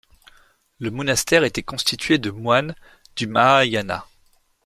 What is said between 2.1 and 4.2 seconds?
de moines du Mahayana.